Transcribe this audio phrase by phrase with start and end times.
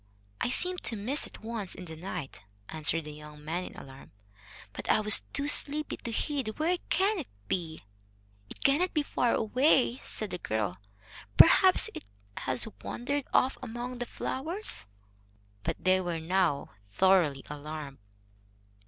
[0.41, 4.13] "I seemed to miss it once in the night," answered the young man in alarm,
[4.73, 6.57] "but I was too sleepy to heed.
[6.57, 7.83] Where can it be?"
[8.49, 10.79] "It cannot be far away," said the girl.
[11.37, 14.87] "Perhaps it has wandered off among the flowers."
[15.61, 17.99] But they were now thoroughly alarmed.